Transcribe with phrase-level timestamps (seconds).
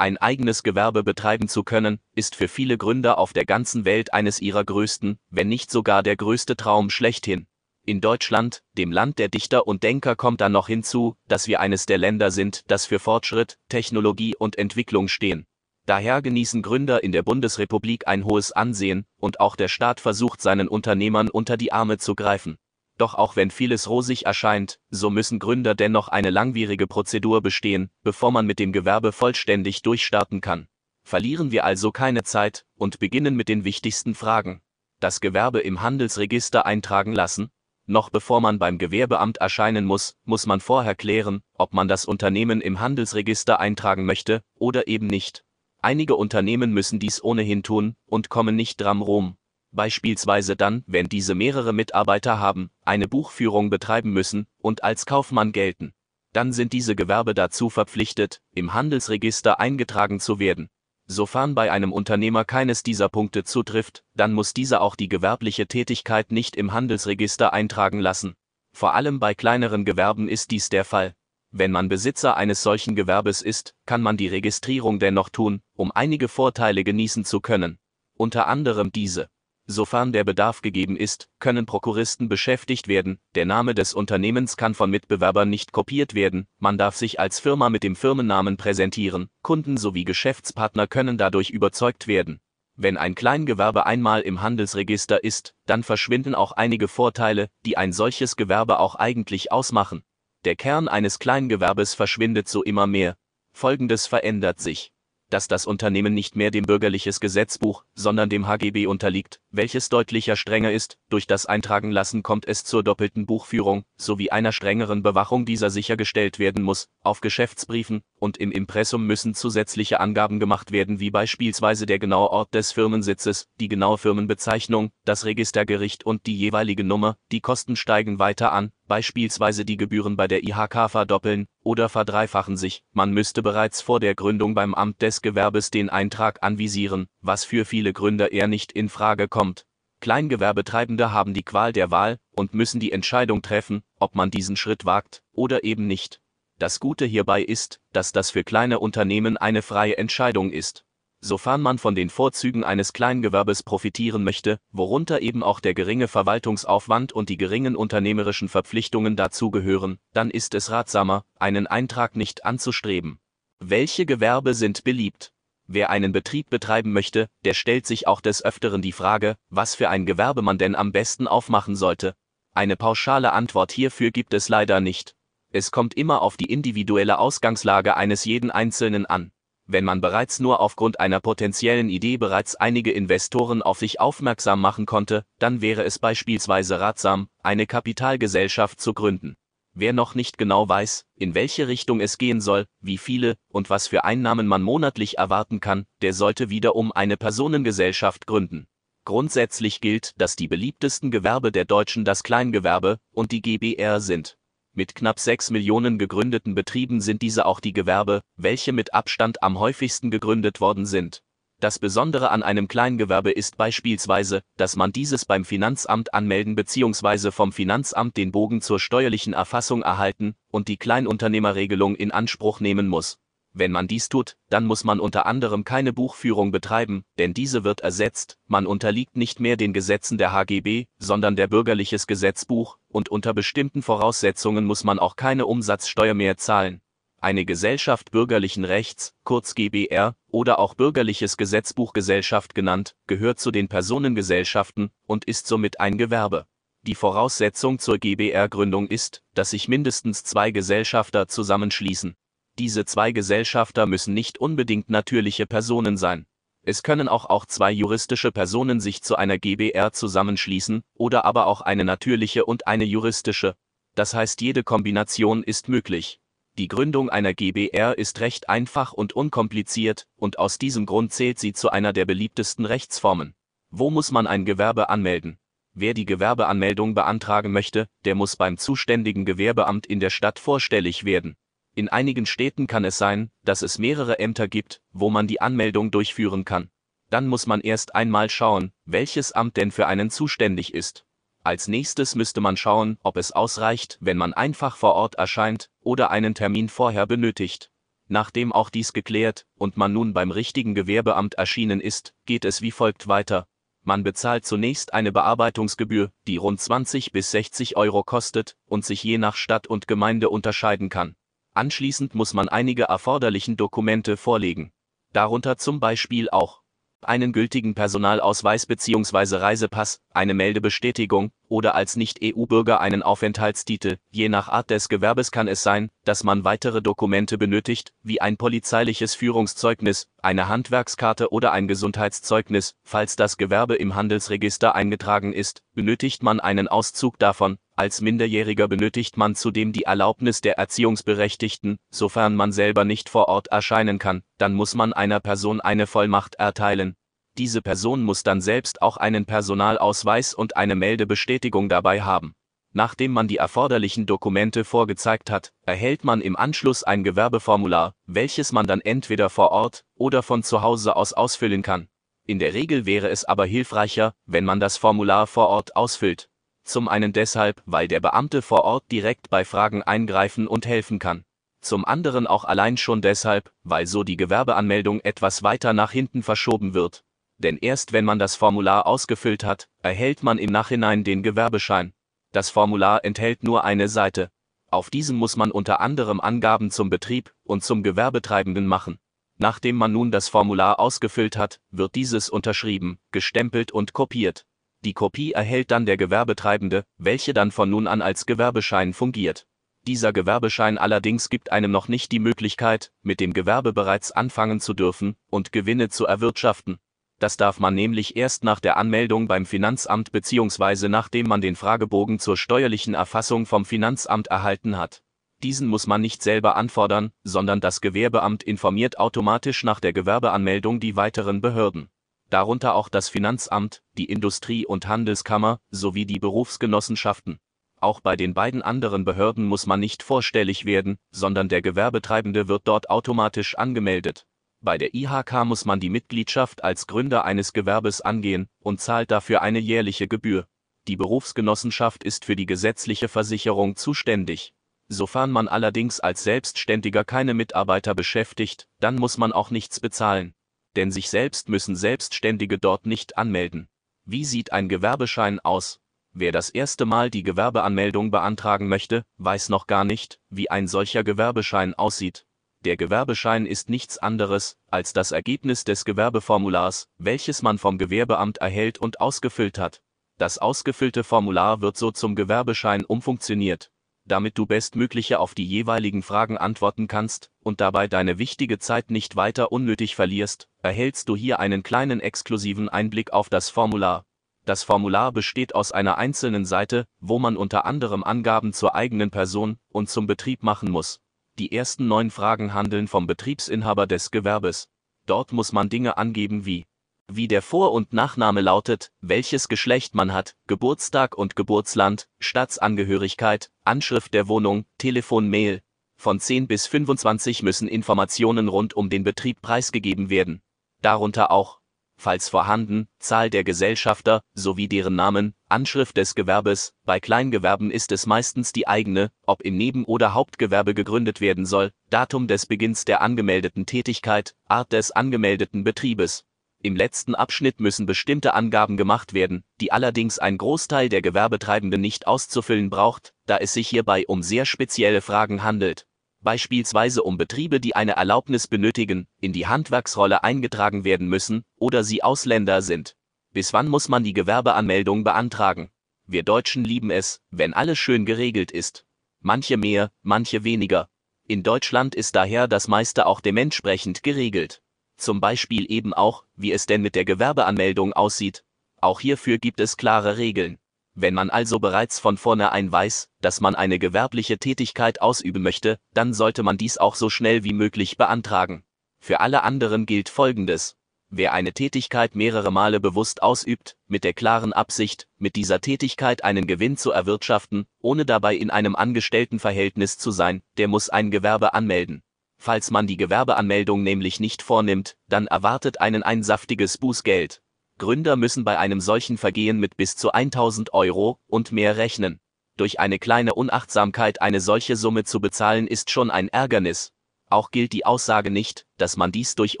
[0.00, 4.40] Ein eigenes Gewerbe betreiben zu können, ist für viele Gründer auf der ganzen Welt eines
[4.40, 7.46] ihrer größten, wenn nicht sogar der größte Traum schlechthin.
[7.84, 11.84] In Deutschland, dem Land der Dichter und Denker, kommt dann noch hinzu, dass wir eines
[11.84, 15.46] der Länder sind, das für Fortschritt, Technologie und Entwicklung stehen.
[15.84, 20.68] Daher genießen Gründer in der Bundesrepublik ein hohes Ansehen, und auch der Staat versucht seinen
[20.68, 22.56] Unternehmern unter die Arme zu greifen.
[23.00, 28.30] Doch auch wenn vieles rosig erscheint, so müssen Gründer dennoch eine langwierige Prozedur bestehen, bevor
[28.30, 30.68] man mit dem Gewerbe vollständig durchstarten kann.
[31.02, 34.60] Verlieren wir also keine Zeit und beginnen mit den wichtigsten Fragen.
[34.98, 37.48] Das Gewerbe im Handelsregister eintragen lassen?
[37.86, 42.60] Noch bevor man beim Gewerbeamt erscheinen muss, muss man vorher klären, ob man das Unternehmen
[42.60, 45.42] im Handelsregister eintragen möchte oder eben nicht.
[45.80, 49.38] Einige Unternehmen müssen dies ohnehin tun und kommen nicht dran rum
[49.72, 55.92] beispielsweise dann, wenn diese mehrere Mitarbeiter haben, eine Buchführung betreiben müssen und als Kaufmann gelten.
[56.32, 60.68] Dann sind diese Gewerbe dazu verpflichtet, im Handelsregister eingetragen zu werden.
[61.06, 66.30] Sofern bei einem Unternehmer keines dieser Punkte zutrifft, dann muss dieser auch die gewerbliche Tätigkeit
[66.30, 68.34] nicht im Handelsregister eintragen lassen.
[68.72, 71.14] Vor allem bei kleineren Gewerben ist dies der Fall.
[71.50, 76.28] Wenn man Besitzer eines solchen Gewerbes ist, kann man die Registrierung dennoch tun, um einige
[76.28, 77.80] Vorteile genießen zu können.
[78.14, 79.28] Unter anderem diese.
[79.72, 84.90] Sofern der Bedarf gegeben ist, können Prokuristen beschäftigt werden, der Name des Unternehmens kann von
[84.90, 90.02] Mitbewerbern nicht kopiert werden, man darf sich als Firma mit dem Firmennamen präsentieren, Kunden sowie
[90.02, 92.40] Geschäftspartner können dadurch überzeugt werden.
[92.74, 98.34] Wenn ein Kleingewerbe einmal im Handelsregister ist, dann verschwinden auch einige Vorteile, die ein solches
[98.34, 100.02] Gewerbe auch eigentlich ausmachen.
[100.44, 103.14] Der Kern eines Kleingewerbes verschwindet so immer mehr.
[103.52, 104.90] Folgendes verändert sich
[105.30, 110.72] dass das Unternehmen nicht mehr dem bürgerliches Gesetzbuch, sondern dem HGB unterliegt, welches deutlicher strenger
[110.72, 115.70] ist, durch das Eintragen lassen kommt es zur doppelten Buchführung, sowie einer strengeren Bewachung dieser
[115.70, 121.86] sichergestellt werden muss, auf Geschäftsbriefen und im Impressum müssen zusätzliche Angaben gemacht werden wie beispielsweise
[121.86, 127.40] der genaue Ort des Firmensitzes, die genaue Firmenbezeichnung, das Registergericht und die jeweilige Nummer, die
[127.40, 133.10] Kosten steigen weiter an, beispielsweise die Gebühren bei der IHK verdoppeln oder verdreifachen sich, man
[133.10, 137.92] müsste bereits vor der Gründung beim Amt des Gewerbes den Eintrag anvisieren, was für viele
[137.92, 139.64] Gründer eher nicht in Frage kommt.
[140.00, 144.86] Kleingewerbetreibende haben die Qual der Wahl und müssen die Entscheidung treffen, ob man diesen Schritt
[144.86, 146.19] wagt oder eben nicht.
[146.60, 150.84] Das Gute hierbei ist, dass das für kleine Unternehmen eine freie Entscheidung ist
[151.20, 157.12] sofern man von den Vorzügen eines Kleingewerbes profitieren möchte, worunter eben auch der geringe Verwaltungsaufwand
[157.12, 163.18] und die geringen unternehmerischen Verpflichtungen dazugehören, dann ist es ratsamer, einen Eintrag nicht anzustreben.
[163.58, 165.32] Welche Gewerbe sind beliebt?
[165.66, 169.88] Wer einen Betrieb betreiben möchte, der stellt sich auch des Öfteren die Frage, was für
[169.88, 172.14] ein Gewerbe man denn am besten aufmachen sollte.
[172.52, 175.14] Eine pauschale Antwort hierfür gibt es leider nicht.
[175.52, 179.32] Es kommt immer auf die individuelle Ausgangslage eines jeden Einzelnen an
[179.72, 184.86] wenn man bereits nur aufgrund einer potenziellen Idee bereits einige Investoren auf sich aufmerksam machen
[184.86, 189.36] konnte, dann wäre es beispielsweise ratsam, eine Kapitalgesellschaft zu gründen.
[189.72, 193.86] Wer noch nicht genau weiß, in welche Richtung es gehen soll, wie viele und was
[193.86, 198.66] für Einnahmen man monatlich erwarten kann, der sollte wiederum eine Personengesellschaft gründen.
[199.04, 204.36] Grundsätzlich gilt, dass die beliebtesten Gewerbe der Deutschen das Kleingewerbe und die GBR sind.
[204.72, 209.58] Mit knapp 6 Millionen gegründeten Betrieben sind diese auch die Gewerbe, welche mit Abstand am
[209.58, 211.22] häufigsten gegründet worden sind.
[211.58, 217.32] Das Besondere an einem Kleingewerbe ist beispielsweise, dass man dieses beim Finanzamt anmelden bzw.
[217.32, 223.18] vom Finanzamt den Bogen zur steuerlichen Erfassung erhalten und die Kleinunternehmerregelung in Anspruch nehmen muss.
[223.52, 227.80] Wenn man dies tut, dann muss man unter anderem keine Buchführung betreiben, denn diese wird
[227.80, 233.34] ersetzt, man unterliegt nicht mehr den Gesetzen der HGB, sondern der bürgerliches Gesetzbuch, und unter
[233.34, 236.80] bestimmten Voraussetzungen muss man auch keine Umsatzsteuer mehr zahlen.
[237.22, 244.90] Eine Gesellschaft bürgerlichen Rechts, kurz GBR, oder auch bürgerliches Gesetzbuchgesellschaft genannt, gehört zu den Personengesellschaften
[245.06, 246.46] und ist somit ein Gewerbe.
[246.82, 252.16] Die Voraussetzung zur GBR-Gründung ist, dass sich mindestens zwei Gesellschafter zusammenschließen.
[252.58, 256.26] Diese zwei Gesellschafter müssen nicht unbedingt natürliche Personen sein.
[256.62, 261.62] Es können auch auch zwei juristische Personen sich zu einer GbR zusammenschließen oder aber auch
[261.62, 263.54] eine natürliche und eine juristische.
[263.94, 266.20] Das heißt, jede Kombination ist möglich.
[266.58, 271.54] Die Gründung einer GbR ist recht einfach und unkompliziert und aus diesem Grund zählt sie
[271.54, 273.34] zu einer der beliebtesten Rechtsformen.
[273.70, 275.38] Wo muss man ein Gewerbe anmelden?
[275.72, 281.36] Wer die Gewerbeanmeldung beantragen möchte, der muss beim zuständigen Gewerbeamt in der Stadt vorstellig werden.
[281.80, 285.90] In einigen Städten kann es sein, dass es mehrere Ämter gibt, wo man die Anmeldung
[285.90, 286.68] durchführen kann.
[287.08, 291.06] Dann muss man erst einmal schauen, welches Amt denn für einen zuständig ist.
[291.42, 296.10] Als nächstes müsste man schauen, ob es ausreicht, wenn man einfach vor Ort erscheint oder
[296.10, 297.70] einen Termin vorher benötigt.
[298.08, 302.72] Nachdem auch dies geklärt und man nun beim richtigen Gewerbeamt erschienen ist, geht es wie
[302.72, 303.46] folgt weiter.
[303.84, 309.16] Man bezahlt zunächst eine Bearbeitungsgebühr, die rund 20 bis 60 Euro kostet und sich je
[309.16, 311.16] nach Stadt und Gemeinde unterscheiden kann.
[311.60, 314.72] Anschließend muss man einige erforderlichen Dokumente vorlegen.
[315.12, 316.62] Darunter zum Beispiel auch
[317.02, 319.36] einen gültigen Personalausweis bzw.
[319.36, 323.98] Reisepass, eine Meldebestätigung oder als Nicht-EU-Bürger einen Aufenthaltstitel.
[324.10, 328.38] Je nach Art des Gewerbes kann es sein, dass man weitere Dokumente benötigt, wie ein
[328.38, 332.74] polizeiliches Führungszeugnis, eine Handwerkskarte oder ein Gesundheitszeugnis.
[332.84, 337.58] Falls das Gewerbe im Handelsregister eingetragen ist, benötigt man einen Auszug davon.
[337.80, 343.46] Als Minderjähriger benötigt man zudem die Erlaubnis der Erziehungsberechtigten, sofern man selber nicht vor Ort
[343.46, 346.94] erscheinen kann, dann muss man einer Person eine Vollmacht erteilen.
[347.38, 352.34] Diese Person muss dann selbst auch einen Personalausweis und eine Meldebestätigung dabei haben.
[352.74, 358.66] Nachdem man die erforderlichen Dokumente vorgezeigt hat, erhält man im Anschluss ein Gewerbeformular, welches man
[358.66, 361.88] dann entweder vor Ort oder von zu Hause aus ausfüllen kann.
[362.26, 366.29] In der Regel wäre es aber hilfreicher, wenn man das Formular vor Ort ausfüllt.
[366.70, 371.24] Zum einen deshalb, weil der Beamte vor Ort direkt bei Fragen eingreifen und helfen kann.
[371.60, 376.72] Zum anderen auch allein schon deshalb, weil so die Gewerbeanmeldung etwas weiter nach hinten verschoben
[376.72, 377.02] wird.
[377.38, 381.92] Denn erst wenn man das Formular ausgefüllt hat, erhält man im Nachhinein den Gewerbeschein.
[382.30, 384.30] Das Formular enthält nur eine Seite.
[384.70, 389.00] Auf diesem muss man unter anderem Angaben zum Betrieb und zum Gewerbetreibenden machen.
[389.38, 394.46] Nachdem man nun das Formular ausgefüllt hat, wird dieses unterschrieben, gestempelt und kopiert.
[394.82, 399.46] Die Kopie erhält dann der Gewerbetreibende, welche dann von nun an als Gewerbeschein fungiert.
[399.86, 404.72] Dieser Gewerbeschein allerdings gibt einem noch nicht die Möglichkeit, mit dem Gewerbe bereits anfangen zu
[404.72, 406.78] dürfen und Gewinne zu erwirtschaften.
[407.18, 410.88] Das darf man nämlich erst nach der Anmeldung beim Finanzamt bzw.
[410.88, 415.02] nachdem man den Fragebogen zur steuerlichen Erfassung vom Finanzamt erhalten hat.
[415.42, 420.96] Diesen muss man nicht selber anfordern, sondern das Gewerbeamt informiert automatisch nach der Gewerbeanmeldung die
[420.96, 421.90] weiteren Behörden
[422.30, 427.38] darunter auch das Finanzamt, die Industrie- und Handelskammer sowie die Berufsgenossenschaften.
[427.80, 432.68] Auch bei den beiden anderen Behörden muss man nicht vorstellig werden, sondern der Gewerbetreibende wird
[432.68, 434.26] dort automatisch angemeldet.
[434.60, 439.40] Bei der IHK muss man die Mitgliedschaft als Gründer eines Gewerbes angehen und zahlt dafür
[439.40, 440.46] eine jährliche Gebühr.
[440.88, 444.52] Die Berufsgenossenschaft ist für die gesetzliche Versicherung zuständig.
[444.88, 450.34] Sofern man allerdings als Selbstständiger keine Mitarbeiter beschäftigt, dann muss man auch nichts bezahlen
[450.76, 453.68] denn sich selbst müssen Selbstständige dort nicht anmelden.
[454.04, 455.80] Wie sieht ein Gewerbeschein aus?
[456.12, 461.04] Wer das erste Mal die Gewerbeanmeldung beantragen möchte, weiß noch gar nicht, wie ein solcher
[461.04, 462.26] Gewerbeschein aussieht.
[462.64, 468.78] Der Gewerbeschein ist nichts anderes als das Ergebnis des Gewerbeformulars, welches man vom Gewerbeamt erhält
[468.78, 469.82] und ausgefüllt hat.
[470.18, 473.70] Das ausgefüllte Formular wird so zum Gewerbeschein umfunktioniert
[474.10, 479.16] damit du bestmögliche auf die jeweiligen Fragen antworten kannst und dabei deine wichtige Zeit nicht
[479.16, 484.04] weiter unnötig verlierst, erhältst du hier einen kleinen exklusiven Einblick auf das Formular.
[484.44, 489.58] Das Formular besteht aus einer einzelnen Seite, wo man unter anderem Angaben zur eigenen Person
[489.68, 491.00] und zum Betrieb machen muss.
[491.38, 494.68] Die ersten neun Fragen handeln vom Betriebsinhaber des Gewerbes.
[495.06, 496.66] Dort muss man Dinge angeben wie
[497.12, 504.14] wie der Vor- und Nachname lautet, welches Geschlecht man hat, Geburtstag und Geburtsland, Staatsangehörigkeit, Anschrift
[504.14, 505.60] der Wohnung, Telefon, Mail.
[506.00, 510.40] Von 10 bis 25 müssen Informationen rund um den Betrieb preisgegeben werden.
[510.80, 511.60] Darunter auch,
[511.98, 516.72] falls vorhanden, Zahl der Gesellschafter sowie deren Namen, Anschrift des Gewerbes.
[516.86, 521.70] Bei Kleingewerben ist es meistens die eigene, ob im Neben- oder Hauptgewerbe gegründet werden soll,
[521.90, 526.24] Datum des Beginns der angemeldeten Tätigkeit, Art des angemeldeten Betriebes,
[526.62, 532.06] im letzten Abschnitt müssen bestimmte Angaben gemacht werden, die allerdings ein Großteil der Gewerbetreibenden nicht
[532.06, 535.86] auszufüllen braucht, da es sich hierbei um sehr spezielle Fragen handelt.
[536.22, 542.02] Beispielsweise um Betriebe, die eine Erlaubnis benötigen, in die Handwerksrolle eingetragen werden müssen oder sie
[542.02, 542.96] Ausländer sind.
[543.32, 545.70] Bis wann muss man die Gewerbeanmeldung beantragen?
[546.06, 548.84] Wir Deutschen lieben es, wenn alles schön geregelt ist.
[549.20, 550.88] Manche mehr, manche weniger.
[551.26, 554.62] In Deutschland ist daher das meiste auch dementsprechend geregelt.
[554.96, 558.44] Zum Beispiel eben auch, wie es denn mit der Gewerbeanmeldung aussieht.
[558.82, 560.58] Auch hierfür gibt es klare Regeln.
[561.02, 566.12] Wenn man also bereits von vornherein weiß, dass man eine gewerbliche Tätigkeit ausüben möchte, dann
[566.12, 568.64] sollte man dies auch so schnell wie möglich beantragen.
[568.98, 570.76] Für alle anderen gilt Folgendes.
[571.08, 576.46] Wer eine Tätigkeit mehrere Male bewusst ausübt, mit der klaren Absicht, mit dieser Tätigkeit einen
[576.46, 582.02] Gewinn zu erwirtschaften, ohne dabei in einem Angestelltenverhältnis zu sein, der muss ein Gewerbe anmelden.
[582.36, 587.40] Falls man die Gewerbeanmeldung nämlich nicht vornimmt, dann erwartet einen ein saftiges Bußgeld.
[587.80, 592.20] Gründer müssen bei einem solchen Vergehen mit bis zu 1000 Euro und mehr rechnen.
[592.56, 596.92] Durch eine kleine Unachtsamkeit eine solche Summe zu bezahlen ist schon ein Ärgernis,
[597.30, 599.60] auch gilt die Aussage nicht, dass man dies durch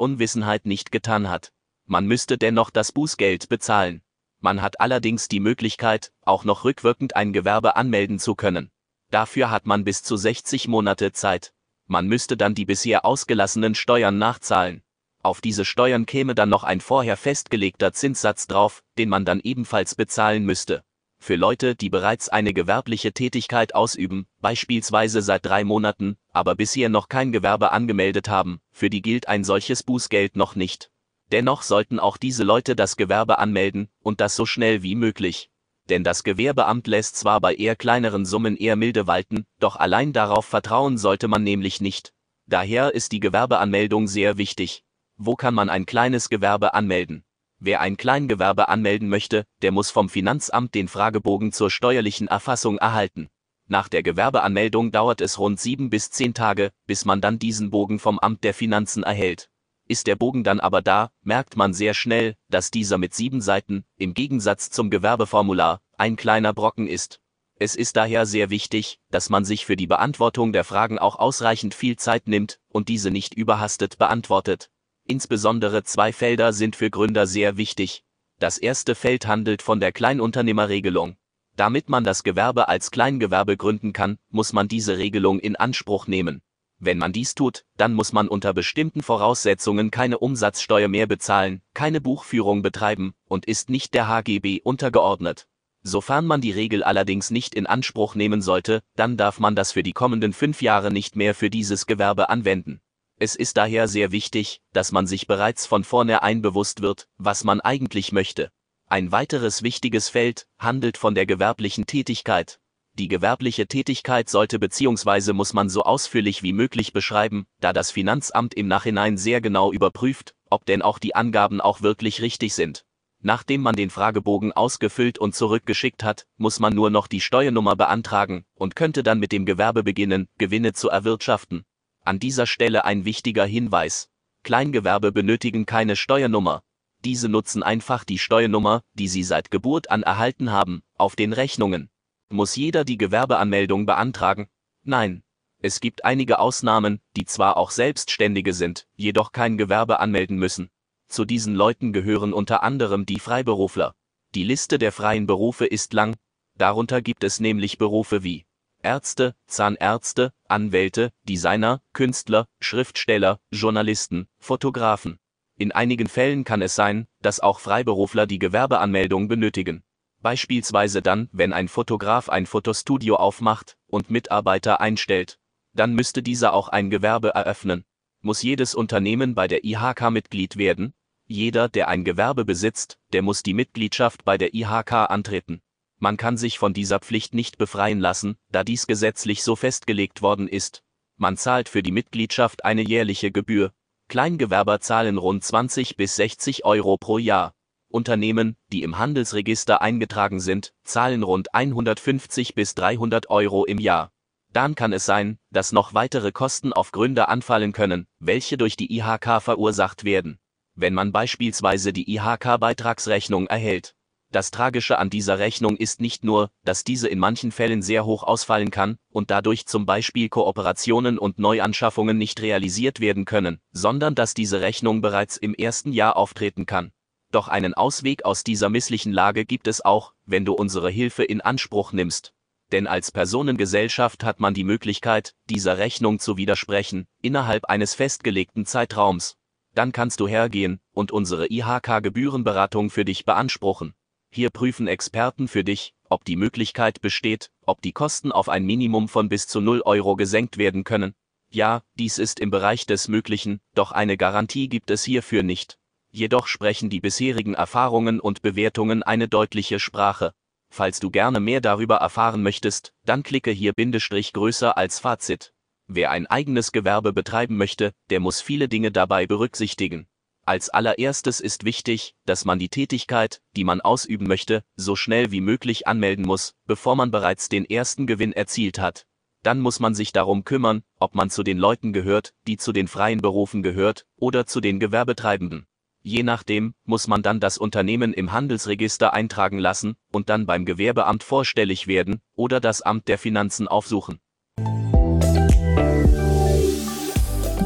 [0.00, 1.52] Unwissenheit nicht getan hat.
[1.86, 4.02] Man müsste dennoch das Bußgeld bezahlen.
[4.40, 8.70] Man hat allerdings die Möglichkeit, auch noch rückwirkend ein Gewerbe anmelden zu können.
[9.10, 11.54] Dafür hat man bis zu 60 Monate Zeit.
[11.86, 14.82] Man müsste dann die bisher ausgelassenen Steuern nachzahlen.
[15.22, 19.94] Auf diese Steuern käme dann noch ein vorher festgelegter Zinssatz drauf, den man dann ebenfalls
[19.94, 20.82] bezahlen müsste.
[21.18, 27.10] Für Leute, die bereits eine gewerbliche Tätigkeit ausüben, beispielsweise seit drei Monaten, aber bisher noch
[27.10, 30.90] kein Gewerbe angemeldet haben, für die gilt ein solches Bußgeld noch nicht.
[31.30, 35.50] Dennoch sollten auch diese Leute das Gewerbe anmelden, und das so schnell wie möglich.
[35.90, 40.46] Denn das Gewerbeamt lässt zwar bei eher kleineren Summen eher milde walten, doch allein darauf
[40.46, 42.14] vertrauen sollte man nämlich nicht.
[42.46, 44.84] Daher ist die Gewerbeanmeldung sehr wichtig.
[45.22, 47.24] Wo kann man ein kleines Gewerbe anmelden?
[47.58, 53.28] Wer ein Kleingewerbe anmelden möchte, der muss vom Finanzamt den Fragebogen zur steuerlichen Erfassung erhalten.
[53.68, 57.98] Nach der Gewerbeanmeldung dauert es rund sieben bis zehn Tage, bis man dann diesen Bogen
[57.98, 59.50] vom Amt der Finanzen erhält.
[59.86, 63.84] Ist der Bogen dann aber da, merkt man sehr schnell, dass dieser mit sieben Seiten,
[63.98, 67.20] im Gegensatz zum Gewerbeformular, ein kleiner Brocken ist.
[67.56, 71.74] Es ist daher sehr wichtig, dass man sich für die Beantwortung der Fragen auch ausreichend
[71.74, 74.70] viel Zeit nimmt und diese nicht überhastet beantwortet.
[75.10, 78.04] Insbesondere zwei Felder sind für Gründer sehr wichtig.
[78.38, 81.16] Das erste Feld handelt von der Kleinunternehmerregelung.
[81.56, 86.42] Damit man das Gewerbe als Kleingewerbe gründen kann, muss man diese Regelung in Anspruch nehmen.
[86.78, 92.00] Wenn man dies tut, dann muss man unter bestimmten Voraussetzungen keine Umsatzsteuer mehr bezahlen, keine
[92.00, 95.48] Buchführung betreiben und ist nicht der HGB untergeordnet.
[95.82, 99.82] Sofern man die Regel allerdings nicht in Anspruch nehmen sollte, dann darf man das für
[99.82, 102.80] die kommenden fünf Jahre nicht mehr für dieses Gewerbe anwenden.
[103.22, 107.60] Es ist daher sehr wichtig, dass man sich bereits von vornherein bewusst wird, was man
[107.60, 108.50] eigentlich möchte.
[108.86, 112.60] Ein weiteres wichtiges Feld handelt von der gewerblichen Tätigkeit.
[112.94, 115.34] Die gewerbliche Tätigkeit sollte bzw.
[115.34, 120.34] muss man so ausführlich wie möglich beschreiben, da das Finanzamt im Nachhinein sehr genau überprüft,
[120.48, 122.86] ob denn auch die Angaben auch wirklich richtig sind.
[123.20, 128.46] Nachdem man den Fragebogen ausgefüllt und zurückgeschickt hat, muss man nur noch die Steuernummer beantragen
[128.54, 131.66] und könnte dann mit dem Gewerbe beginnen, Gewinne zu erwirtschaften.
[132.10, 134.08] An dieser Stelle ein wichtiger Hinweis.
[134.42, 136.64] Kleingewerbe benötigen keine Steuernummer.
[137.04, 141.88] Diese nutzen einfach die Steuernummer, die sie seit Geburt an erhalten haben, auf den Rechnungen.
[142.28, 144.48] Muss jeder die Gewerbeanmeldung beantragen?
[144.82, 145.22] Nein.
[145.62, 150.68] Es gibt einige Ausnahmen, die zwar auch Selbstständige sind, jedoch kein Gewerbe anmelden müssen.
[151.06, 153.94] Zu diesen Leuten gehören unter anderem die Freiberufler.
[154.34, 156.16] Die Liste der freien Berufe ist lang,
[156.56, 158.46] darunter gibt es nämlich Berufe wie
[158.82, 165.18] Ärzte, Zahnärzte, Anwälte, Designer, Künstler, Schriftsteller, Journalisten, Fotografen.
[165.56, 169.82] In einigen Fällen kann es sein, dass auch Freiberufler die Gewerbeanmeldung benötigen.
[170.22, 175.38] Beispielsweise dann, wenn ein Fotograf ein Fotostudio aufmacht und Mitarbeiter einstellt.
[175.74, 177.84] Dann müsste dieser auch ein Gewerbe eröffnen.
[178.22, 180.94] Muss jedes Unternehmen bei der IHK Mitglied werden?
[181.26, 185.62] Jeder, der ein Gewerbe besitzt, der muss die Mitgliedschaft bei der IHK antreten.
[186.02, 190.48] Man kann sich von dieser Pflicht nicht befreien lassen, da dies gesetzlich so festgelegt worden
[190.48, 190.82] ist.
[191.18, 193.72] Man zahlt für die Mitgliedschaft eine jährliche Gebühr.
[194.08, 197.54] Kleingewerber zahlen rund 20 bis 60 Euro pro Jahr.
[197.90, 204.10] Unternehmen, die im Handelsregister eingetragen sind, zahlen rund 150 bis 300 Euro im Jahr.
[204.54, 208.96] Dann kann es sein, dass noch weitere Kosten auf Gründer anfallen können, welche durch die
[208.96, 210.38] IHK verursacht werden.
[210.74, 213.94] Wenn man beispielsweise die IHK-Beitragsrechnung erhält,
[214.30, 218.22] das Tragische an dieser Rechnung ist nicht nur, dass diese in manchen Fällen sehr hoch
[218.22, 224.34] ausfallen kann und dadurch zum Beispiel Kooperationen und Neuanschaffungen nicht realisiert werden können, sondern dass
[224.34, 226.92] diese Rechnung bereits im ersten Jahr auftreten kann.
[227.32, 231.40] Doch einen Ausweg aus dieser misslichen Lage gibt es auch, wenn du unsere Hilfe in
[231.40, 232.32] Anspruch nimmst.
[232.72, 239.36] Denn als Personengesellschaft hat man die Möglichkeit, dieser Rechnung zu widersprechen, innerhalb eines festgelegten Zeitraums.
[239.74, 243.94] Dann kannst du hergehen und unsere IHK-Gebührenberatung für dich beanspruchen.
[244.32, 249.08] Hier prüfen Experten für dich, ob die Möglichkeit besteht, ob die Kosten auf ein Minimum
[249.08, 251.14] von bis zu 0 Euro gesenkt werden können.
[251.50, 255.78] Ja, dies ist im Bereich des Möglichen, doch eine Garantie gibt es hierfür nicht.
[256.12, 260.32] Jedoch sprechen die bisherigen Erfahrungen und Bewertungen eine deutliche Sprache.
[260.68, 265.52] Falls du gerne mehr darüber erfahren möchtest, dann klicke hier Bindestrich größer als Fazit.
[265.88, 270.06] Wer ein eigenes Gewerbe betreiben möchte, der muss viele Dinge dabei berücksichtigen.
[270.46, 275.40] Als allererstes ist wichtig, dass man die Tätigkeit, die man ausüben möchte, so schnell wie
[275.40, 279.06] möglich anmelden muss, bevor man bereits den ersten Gewinn erzielt hat.
[279.42, 282.88] Dann muss man sich darum kümmern, ob man zu den Leuten gehört, die zu den
[282.88, 285.66] freien Berufen gehört, oder zu den Gewerbetreibenden.
[286.02, 291.22] Je nachdem muss man dann das Unternehmen im Handelsregister eintragen lassen und dann beim Gewerbeamt
[291.22, 294.20] vorstellig werden oder das Amt der Finanzen aufsuchen.